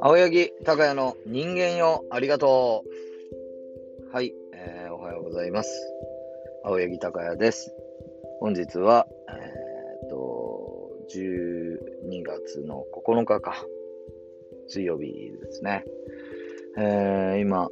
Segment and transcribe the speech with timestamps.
[0.00, 2.84] 青柳高也の人間よ、ありがと
[4.10, 4.14] う。
[4.14, 5.70] はい、えー、おはようございます。
[6.64, 7.74] 青柳高也です。
[8.40, 13.64] 本日は、えー、っと、12月の9日か、
[14.68, 15.84] 水曜日ですね。
[16.76, 17.70] えー、今、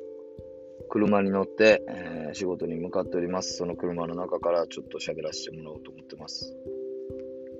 [0.90, 3.56] 車に乗って、えー、仕事に向かっております。
[3.56, 6.54] その車の中からちょっと喋らせてもらおうと思ってます。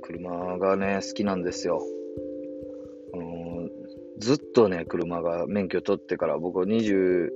[0.02, 1.80] 車がね、好きなんですよ。
[3.14, 3.68] あの
[4.18, 7.30] ずっとね、車が免許取ってから、僕は21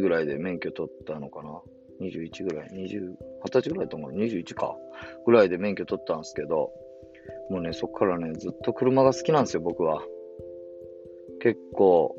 [0.00, 1.62] ぐらいで免許取ったのかな
[2.02, 4.76] ?21 ぐらい ?20、20歳ぐらいと思う ?21 か。
[5.24, 6.70] ぐらいで免許取ったんですけど、
[7.48, 10.02] もうね、そっからね、ずっと車が好きなんですよ、僕は。
[11.40, 12.14] 結構、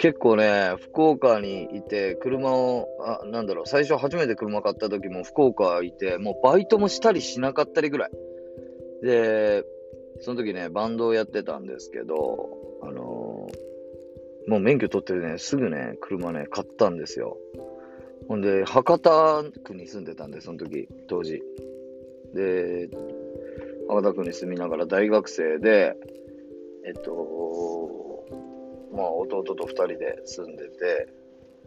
[0.00, 8.10] 結構ね、福岡にいて、車を、あ、なんだろう、最初初めて車買った時も福岡いて、もうバイトもしたりしなかったりぐらい。
[9.02, 9.62] で、
[10.20, 12.48] その時ね、バンドをやってたんですけど、
[12.82, 17.36] あのー、もう免許取ってるね、すぐね、車ね、買ったんですよ。
[18.26, 21.42] ほんで、博多区に住んでたんで、その時、当時。
[22.32, 22.88] で、
[23.86, 25.94] 博多区に住みながら大学生で、
[26.86, 27.89] えっと、
[28.92, 31.08] まあ、弟と2人で住んでて、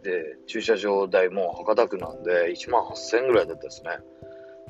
[0.02, 3.90] で、駐車場代も博多区なんで、1万8000円ぐらいだったですね。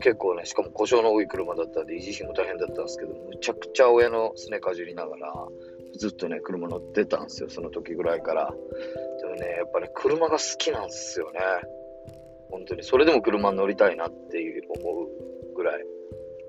[0.01, 5.49] 結構ね、しかも故障の多い車だったんで、維持費も大変だったんですけど、むちゃくちゃ親のすねかじりながら、
[5.99, 8.53] ずっとね、車乗ってたんですよ、その時ぐらいから。
[9.21, 11.41] でもね、やっぱね、車が好きなんですよね。
[12.51, 12.83] 本当に。
[12.83, 15.85] それでも車乗りたいなっていう思うぐらい、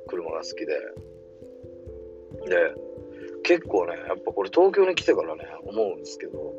[0.08, 0.80] 車が好きで。
[2.48, 2.76] で、
[3.46, 6.54] 結構ね、やっぱこれ東京に来てからね、思うんですけど、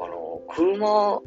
[0.00, 1.20] あの、車、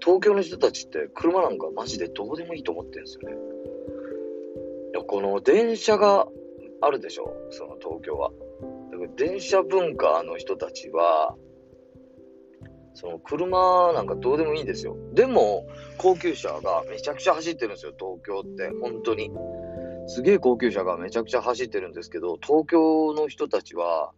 [0.00, 3.36] 東京の人たちって車なんかマジでどうでもいいと思ってるんですよね。
[4.94, 6.26] いや、この電車が
[6.80, 8.32] あるでしょ、その東京は。
[8.90, 11.36] だから電車文化の人たちは、
[12.94, 14.96] その車なんかどうでもいいんですよ。
[15.14, 15.68] でも、
[15.98, 18.70] 高級車がめちゃくちゃ走ってるんですよ、東京って。
[18.82, 19.30] 本当に。
[20.06, 24.12] すげえ高級車がめちゃくちゃ走ってるんですけど、東京の人たちは、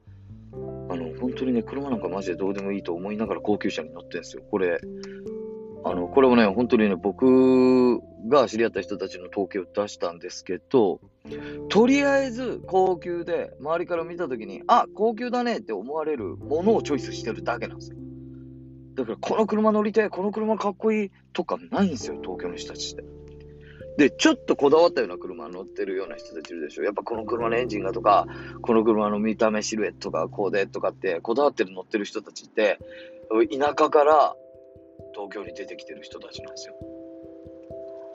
[0.89, 4.43] あの、本当にね、車なんかマジでどうでもいいと思いながら高級車に乗ってるんですよ。
[4.51, 4.79] これ、
[5.85, 11.01] あの、これもね、本当にね、僕が知り合った人たちの統計を出したんですけど、
[11.69, 17.99] とりあえず高級で、周りから見たときに、あ、高級だねって思われるものをチョイスしてるだけなんですよ。
[18.95, 23.05] だから、この車乗りたい、この車かっこいいとかないんですよ、東京の人たちって。
[23.97, 26.83] で、ちょっとこだわったような車乗ってるような人たちいるでしょ。
[26.85, 28.27] やっぱこの車のエンジンがとか、
[28.61, 32.79] この車の見た目シルエットがこうでとかって、こだわってる乗ってる人たちって、
[33.57, 34.37] 田舎から
[35.15, 36.75] 東京に出てきてる人たちなんですよ。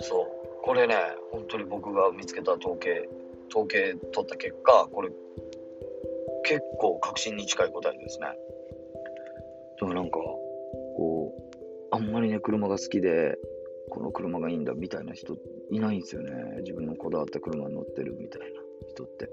[0.01, 0.39] そう。
[0.63, 0.95] これね、
[1.31, 3.07] 本当に僕が見つけた統計、
[3.49, 5.09] 統計取った結果、これ、
[6.43, 8.27] 結構確信に近い答えですね。
[9.79, 11.57] でもなんか、こう、
[11.91, 13.37] あんまりね、車が好きで、
[13.89, 15.37] この車がいいんだみたいな人
[15.71, 16.31] いないんですよね。
[16.61, 18.47] 自分のこだわった車に乗ってるみたいな
[18.87, 19.29] 人って。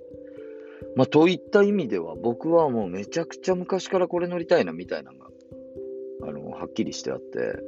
[0.94, 5.30] まあ、といった意味では、僕はもうめちゃくちゃ昔からこれ乗りたいなみたいなのが、
[6.22, 7.60] あの、はっきりしてあって、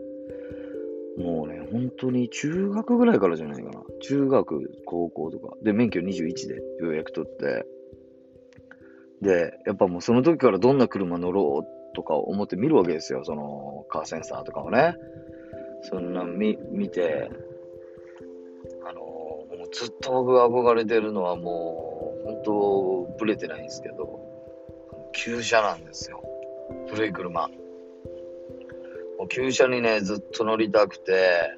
[1.19, 3.83] もうね、本当に中学ぐらいからじゃないかな。
[4.03, 5.57] 中学、高校とか。
[5.63, 7.67] で、免許21でようやく取って。
[9.21, 13.25] で、やっぱもうその時からどんな車乗ろうとか思って見るわけですよ。
[13.25, 14.95] そのカーセンサーとかをね。
[15.83, 17.31] そんな見、見て、
[18.85, 24.21] あの、もうずっと僕が憧れてるのはもう、本当、ブレてないんですけど、
[25.13, 26.23] 旧車なんですよ。
[26.89, 27.49] 古い車。
[29.19, 31.51] もう旧車にね、ずっと乗りたくて、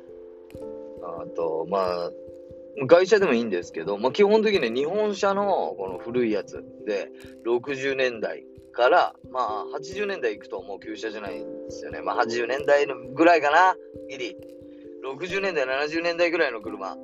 [1.03, 2.11] あと、まあ、
[2.87, 7.11] 外車でもいいんですけど、まあ、基本的に日本車のこの古いやつで、
[7.45, 12.01] 60年代から、まあ、80年代行くともう旧車じゃないんですよね。
[12.01, 13.77] まあ、80年代ぐらいかな、
[14.09, 14.37] ギリ。
[15.05, 16.97] 60年代、70年代ぐらいの車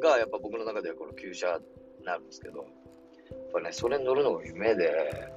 [0.00, 1.60] が、やっぱ僕の中ではこの旧車
[1.98, 5.30] になるんですけど、やっぱね、それに乗るのが夢で、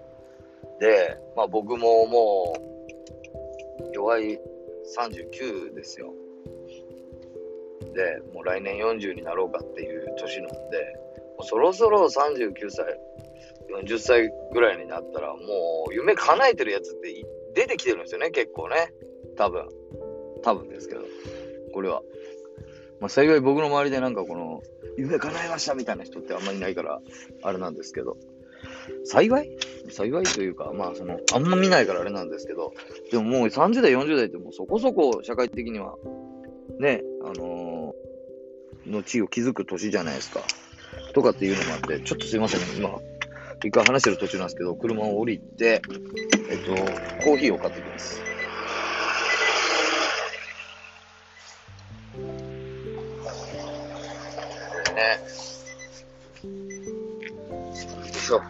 [0.79, 4.39] で、まあ僕ももう、弱い
[4.97, 6.13] 39ですよ。
[7.93, 10.55] で、もう来年40になろうかっていう年なんで、
[11.37, 12.85] もうそろそろ39歳、
[13.83, 15.37] 40歳ぐらいになったら、も
[15.89, 18.93] う夢叶えてるやつって出てきてるんですよね、結構ね。
[19.35, 19.67] 多分。
[20.43, 21.01] 多分ですけど。
[21.73, 22.01] これは。
[22.99, 24.61] まあ幸い僕の周りでなんかこの、
[24.97, 27.01] 夢叶えましたみたいな人ってあんまりいないから、
[27.43, 28.17] あれなんですけど。
[29.03, 29.57] 幸い？
[29.89, 32.73] 幸いというか、まあ、その、あんま見ないからあれなんですけど、
[33.09, 35.95] でももう30代、40代ってもうそこそこ社会的には、
[36.81, 40.41] ね、あのー、の地位を築く年じゃないですか。
[41.13, 42.99] とかっていうのもあって、ちょっとすいません、今、
[43.63, 45.83] 一回話してる途中なんですけど、車を降りて、
[46.49, 46.73] えっと、
[47.23, 48.19] コーヒーを買ってきます。
[54.95, 55.19] ね。
[56.43, 56.49] よ
[58.07, 58.37] いしょ。
[58.37, 58.41] い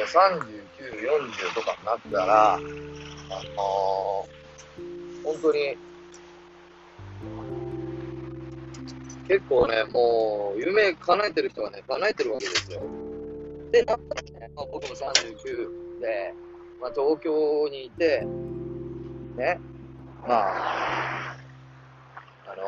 [0.00, 0.40] や、39、
[1.50, 2.70] 40とかになったら、あのー、
[5.24, 5.76] 本当に、
[9.30, 12.80] 結構ね、もう、夢叶えてる人はね、叶えてるわけですよ。
[13.70, 16.34] で、なったらね、まあ、僕も39で、
[16.80, 18.26] まあ、東京にいて、
[19.36, 19.60] ね、
[20.26, 21.36] まあ、
[22.44, 22.62] あの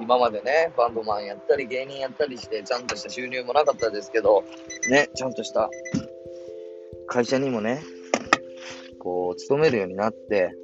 [0.00, 4.42] ー、今までね、バンドマンやったり、芸人やったりして、ちゃんとした収入もなかったですけど、
[4.90, 5.70] ね、ちゃんとした
[7.06, 7.84] 会社にもね、
[8.98, 10.56] こう、勤めるようになって、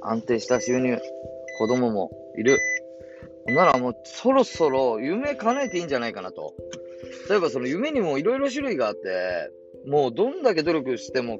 [0.00, 0.96] 安定した収入、
[1.58, 2.60] 子供もいる。
[3.54, 6.54] ならもうそろそろ夢叶えていいんじゃないかなと。
[7.28, 9.50] 例えばその夢にもいろいろ種類があって、
[9.86, 11.38] もうどんだけ努力しても、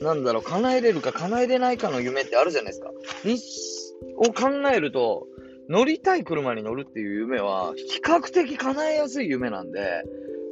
[0.00, 2.90] なんだろう、叶えれるか叶えれないかの夢ってあるじゃないですか。
[3.24, 3.38] に
[4.16, 5.26] を考えると、
[5.68, 10.02] 乗りたい車に乗るっていう夢は、比較的叶えやすい夢なんで、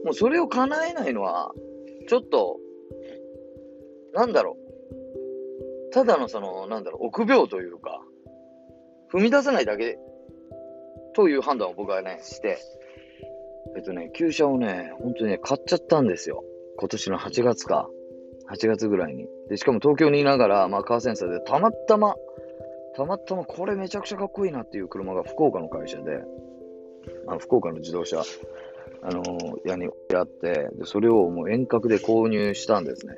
[0.05, 1.53] もうそれを叶えないのは、
[2.09, 2.59] ちょっと、
[4.15, 4.57] なんだろ
[5.91, 5.93] う。
[5.93, 8.03] ただのその、なんだろう、臆病というか、
[9.13, 9.99] 踏み出せないだけ
[11.17, 12.59] という判断を僕はね、して、
[13.75, 16.45] えっとね、旧車をね、本当にね、買っちゃったんですよ。
[16.79, 17.89] 今年の8月か。
[18.53, 19.27] 8月ぐらいに。
[19.49, 22.17] で、しかも東京にいながら、まあ、カーセンサーでたまたま、
[22.95, 26.21] たまたまこれめちゃくちゃかっこいいなっていう車が福岡の会社で、
[27.29, 28.23] あ福岡の自動車、
[29.03, 33.15] あのー、屋にあって、で、それをもう遠隔で購入したんですね。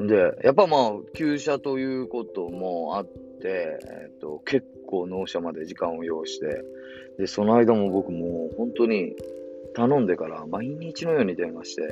[0.00, 6.62] で、やっぱまあ、旧車ということもあって、えっと、結構納車まで時間を要して、
[7.18, 9.14] で、その間も僕も本当に
[9.74, 11.82] 頼んでから毎日のように電話して、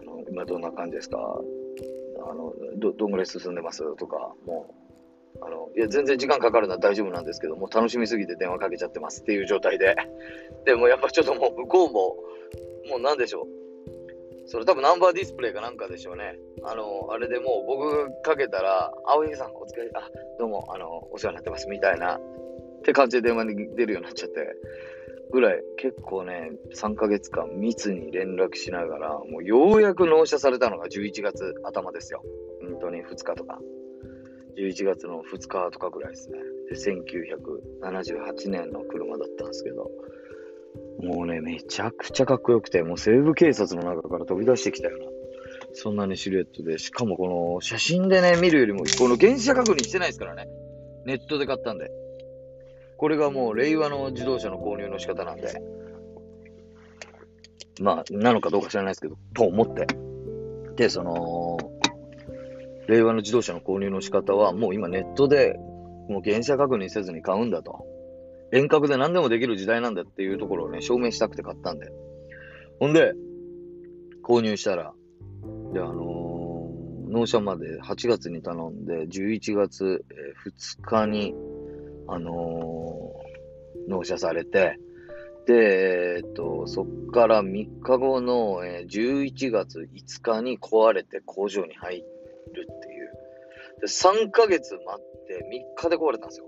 [0.00, 1.40] あの、今どんな感じですか？
[2.20, 3.96] あの、ど、どんぐらい進んでます？
[3.96, 4.74] とか、も
[5.40, 9.94] う、あの、いや、全然時間かかるのは大丈夫なんですけど、も楽しみすぎて電話かけちゃってますっていう状態で。
[10.64, 12.16] でもやっぱちょっともう向こうも、
[12.90, 13.57] もうなんでしょう？
[14.48, 16.38] それ多分ナンバーディスプレイかなんかでしょうね。
[16.64, 22.20] あの、あれでもう僕かけたら、青柳さんお疲れ、あ、どうも、あの、お世話になってますみたいなっ
[22.82, 24.56] て感じで電話に出るようになっちゃって、
[25.30, 32.22] ぐらい、結構ね、3ヶ月間密に連絡しながら、もうようやく納車されたのが11月頭ですよ。
[32.62, 33.58] 本当に2日とか。
[34.56, 36.38] 11月の2日とかぐらいですね。
[36.70, 39.90] で、1978年の車だったんですけど、
[40.98, 45.04] もうね、めちゃくちゃかっこよくて、もう西部警察の中から飛び出してきたよな、
[45.72, 50.48] そんなにシルエットで、しかもこの写真でね、見るよりも、この原車確認してないですからね。
[51.04, 51.90] ネットで買ったんで。
[52.96, 55.62] これがもう令和の自動車の購入の仕方なんで、
[57.80, 59.86] まあ、なのかどうか知らないですけど、と思って。
[60.74, 61.58] で、その、
[62.88, 65.54] 令和の自動車の購入の仕方は、もう今ネットで、
[66.08, 67.86] もう原車確認せずに買うんだと。
[68.52, 71.90] 遠隔で何でもできる時代なんだっていうところをね、証明したくて買ったんで。
[72.80, 73.12] ほんで、
[74.22, 74.94] 購入したら、
[75.72, 80.04] で、あのー、納車まで8月に頼んで、11月
[80.46, 81.34] 2日に
[82.08, 84.78] あのー、納車されて、
[85.46, 93.12] で、えっと、そっから3日後の、え、11月5日に壊れて工場に入るっていう。
[93.80, 95.46] で、3ヶ月待って
[95.78, 96.46] 3日で壊れたんですよ。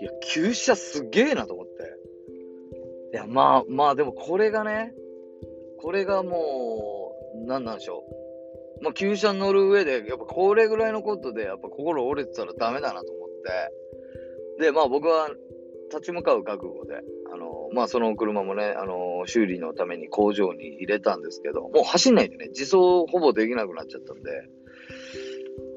[0.00, 1.72] いや、旧車すげえなと思って。
[3.12, 4.94] いや、まあ、まあでもこれがね、
[5.78, 8.04] これがもう、なんなんでしょ
[8.80, 8.84] う。
[8.84, 13.28] まあ、旧車乗る上で、やっぱこれぐらいのことで、やっぱ心折れてたらダメだなと思っ
[14.58, 15.30] て、で、まあ僕は
[15.90, 17.00] 立ち向かう覚悟で、
[17.32, 22.76] あの、まあその車もね、あの、修理のために工場に入れたんですけど、もう走んないでね、自走
[23.10, 24.30] ほぼできなくなっちゃったんで、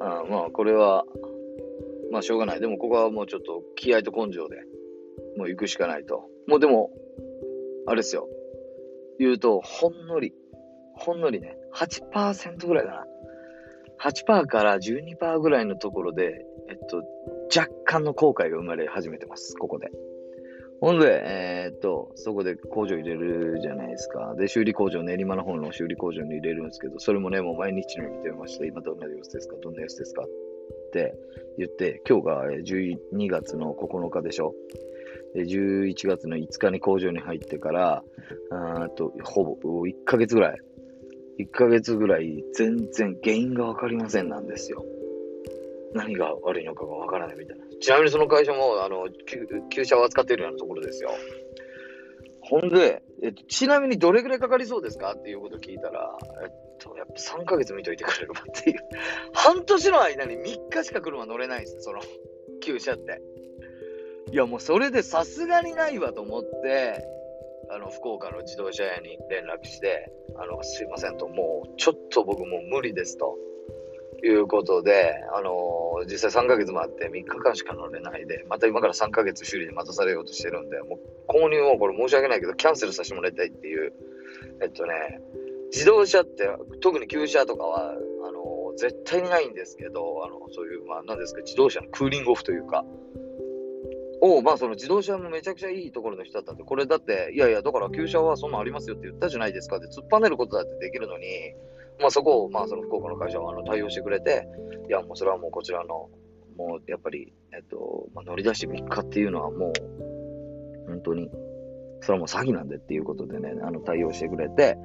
[0.01, 1.05] あまあこれは、
[2.11, 2.59] まあしょうがない。
[2.59, 4.57] でもここはもうちょっと気合と根性で、
[5.37, 6.27] もう行くしかないと。
[6.47, 6.91] もうでも、
[7.87, 8.27] あれですよ。
[9.19, 10.33] 言うと、ほんのり、
[10.95, 13.05] ほんのりね、8%ぐらいかな。
[14.01, 17.03] 8%から12%ぐらいのところで、えっと、
[17.55, 19.89] 若干の後悔が生まれ始めてます、ここで。
[20.81, 24.33] ほんで、えー、っと、そこで工場入れるじゃないですか。
[24.37, 29.57] で、修理工場、練馬の方の修理工場に入れるんですけど、それもね、もう毎日のように電話して、今どんな様子ですか？
[29.61, 30.23] どんな様子ですか？
[30.89, 31.13] って
[31.57, 34.55] 言って、今日が12月の9日でしょ。
[35.35, 38.03] で、11月の5日に工場に入ってから、
[38.51, 40.59] あと、ほぼ1ヶ月ぐらい、
[41.39, 44.83] 1ヶ月ぐらい全然原因がわかりませんなんですよ。
[45.93, 47.65] 何が悪いのかがわからないみたいな。
[47.79, 49.07] ちなみにその会社も、あの、
[49.69, 51.11] 旧車を扱っているようなところですよ。
[52.49, 58.79] ほんで、えっと、ちなみにどれぐらいかかりそうですかっていうこと聞いたら、えっと、やっぱ3ヶ月見といてくれればっていう。
[59.33, 61.99] 半年の間に3日しか車乗れないんですよ、その、
[62.61, 63.21] 旧車って。
[64.31, 67.05] いや、もうそれでさすがにないわと思って、
[67.71, 73.37] あの、福岡の自動車屋に連絡して、あの、すいませんと、もう、ちょっと僕もう無理ですと。
[74.27, 83.93] いうことで、あのー、実際3ヶ月もあって3日間しか乗れないで、また今から3ヶ月修理で待たされようとしてるんで、もう購入をこれ申し訳ないけど、キャンセルさせてもらいたいっていう、
[84.61, 85.21] えっとね、
[85.71, 86.49] 自動車って、
[86.81, 92.85] 特に旧車とかは、あのー、絶対にないんですけど、あの、そういう、まあ、なんですか、自動車のクーリングオフというか、
[94.21, 101.25] を、まあその自動車もめちゃくちゃいいところの人だったんで、これだって、いやいや、だから旧車はそんなんありますよって言ったじゃないですかって突っぱねることだってできるのに、
[101.99, 104.47] まあそこを、まあその福岡の会社はあの対応してくれて、
[104.87, 106.09] いやもうそれはもうこちらの、
[106.57, 111.29] もうやっぱり、えっと、まあ、乗り出して3日っていうのはもう、本当に、
[112.01, 114.77] それはもう詐欺なんでっていうことでね、あの対応してくれて、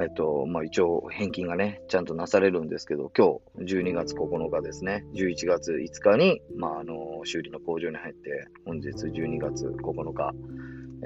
[0.00, 10.32] えっと、まあ一応返金がね、ちゃんとなされるんですけど、今日12月9日ですね、11月5日に、まああの、修理の工場に入って、本日12月9日、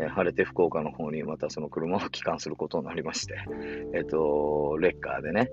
[0.00, 3.34] えー、晴れて福岡の方にまたその車を帰還することになりまして、
[3.94, 5.50] えっ、と、レッカーでね、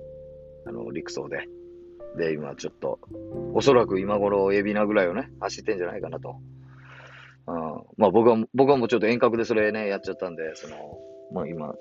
[0.66, 1.48] あの、陸送で。
[2.18, 3.00] で、今ちょっと、
[3.54, 6.38] おそらく今頃、エビナぐらいをね、走ってんじゃないかなと。
[7.48, 7.56] うん、
[7.98, 10.75] まあ僕は、僕はもうちょっと遠隔でそれね、やっちゃったんで、その、
[11.34, 11.75] まあ今、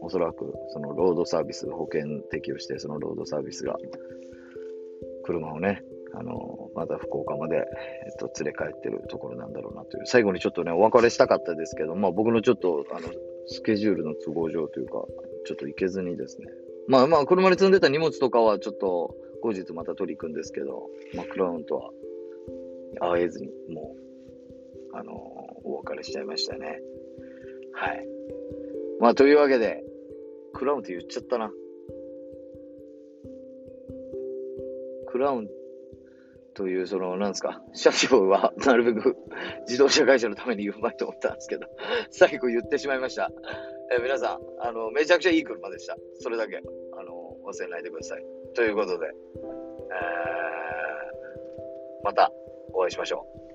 [0.00, 3.76] おそらくそのロードサービス、保険適用して、そのロードサービスが、
[5.24, 5.82] 車をね、
[6.18, 10.06] あの、まだ福岡まで、えっと、連れ帰ってるところなんだろうなという。
[10.06, 13.08] 最後にちょっとね、お別れしたかったですけど、まあ僕のちょっと、あの、
[13.46, 15.04] スケジュールの都合上というか、
[15.44, 16.46] ちょっと行けずにですね。
[16.88, 21.90] まあまあ、車に積んでた荷物とかはちょっと、後日また取り行くんですけど、まあ、クラウンとは
[23.00, 23.94] 会えずに、も
[24.92, 25.12] う、あの
[25.64, 26.80] お別れしちゃいましたね。
[27.72, 28.08] はい。
[29.00, 29.84] まあ、というわけで、
[30.54, 31.52] クラウンって言っちゃったな。
[35.08, 35.48] クラウン
[36.56, 39.16] という、その、なんですか、社長はなるべく
[39.68, 41.66] 自動車会社のために言うまいと思ったんですけど、
[42.10, 43.30] 最後言ってしまいました。
[43.94, 45.96] え皆さん、あの、めちゃくちゃいい車でした。
[46.18, 46.60] それだけ、あ
[47.04, 48.24] の、忘れないでください。
[48.54, 52.32] ということで、えー、また
[52.72, 53.45] お会いしましょう。